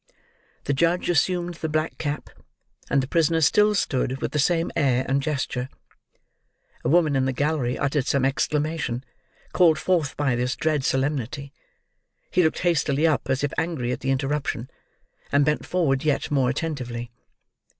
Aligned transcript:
The 0.63 0.73
judge 0.73 1.11
assumed 1.11 1.53
the 1.53 1.69
black 1.69 1.99
cap, 1.99 2.31
and 2.89 3.03
the 3.03 3.07
prisoner 3.07 3.39
still 3.39 3.75
stood 3.75 4.19
with 4.19 4.31
the 4.31 4.39
same 4.39 4.71
air 4.75 5.05
and 5.07 5.21
gesture. 5.21 5.69
A 6.83 6.89
woman 6.89 7.15
in 7.15 7.25
the 7.25 7.31
gallery, 7.31 7.77
uttered 7.77 8.07
some 8.07 8.25
exclamation, 8.25 9.03
called 9.53 9.77
forth 9.77 10.17
by 10.17 10.35
this 10.35 10.55
dread 10.55 10.83
solemnity; 10.83 11.53
he 12.31 12.41
looked 12.41 12.59
hastily 12.61 13.05
up 13.05 13.29
as 13.29 13.43
if 13.43 13.53
angry 13.59 13.91
at 13.91 13.99
the 13.99 14.09
interruption, 14.09 14.71
and 15.31 15.45
bent 15.45 15.67
forward 15.67 16.03
yet 16.03 16.31
more 16.31 16.49
attentively. 16.49 17.11